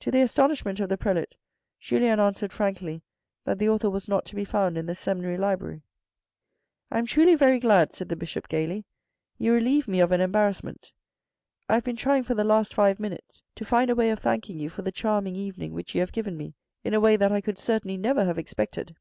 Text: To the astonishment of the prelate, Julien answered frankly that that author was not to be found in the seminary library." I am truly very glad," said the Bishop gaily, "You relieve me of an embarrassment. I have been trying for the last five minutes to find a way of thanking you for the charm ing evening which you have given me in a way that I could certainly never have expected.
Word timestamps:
To 0.00 0.10
the 0.10 0.20
astonishment 0.20 0.80
of 0.80 0.88
the 0.88 0.98
prelate, 0.98 1.36
Julien 1.78 2.18
answered 2.18 2.52
frankly 2.52 3.04
that 3.44 3.60
that 3.60 3.68
author 3.68 3.88
was 3.88 4.08
not 4.08 4.24
to 4.24 4.34
be 4.34 4.44
found 4.44 4.76
in 4.76 4.86
the 4.86 4.96
seminary 4.96 5.36
library." 5.38 5.84
I 6.90 6.98
am 6.98 7.06
truly 7.06 7.36
very 7.36 7.60
glad," 7.60 7.92
said 7.92 8.08
the 8.08 8.16
Bishop 8.16 8.48
gaily, 8.48 8.84
"You 9.38 9.52
relieve 9.52 9.86
me 9.86 10.00
of 10.00 10.10
an 10.10 10.20
embarrassment. 10.20 10.90
I 11.68 11.74
have 11.74 11.84
been 11.84 11.94
trying 11.94 12.24
for 12.24 12.34
the 12.34 12.42
last 12.42 12.74
five 12.74 12.98
minutes 12.98 13.44
to 13.54 13.64
find 13.64 13.90
a 13.90 13.94
way 13.94 14.10
of 14.10 14.18
thanking 14.18 14.58
you 14.58 14.68
for 14.68 14.82
the 14.82 14.90
charm 14.90 15.28
ing 15.28 15.36
evening 15.36 15.72
which 15.72 15.94
you 15.94 16.00
have 16.00 16.10
given 16.10 16.36
me 16.36 16.56
in 16.82 16.92
a 16.92 16.98
way 16.98 17.16
that 17.16 17.30
I 17.30 17.40
could 17.40 17.56
certainly 17.60 17.96
never 17.96 18.24
have 18.24 18.38
expected. 18.38 18.96